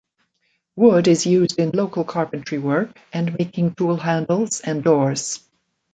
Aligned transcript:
Wood 0.75 1.07
is 1.07 1.27
used 1.27 1.59
in 1.59 1.69
local 1.75 2.03
carpentry 2.03 2.57
work 2.57 2.97
and 3.13 3.37
making 3.37 3.75
tool 3.75 3.97
handles 3.97 4.59
and 4.61 4.83
doors. 4.83 5.47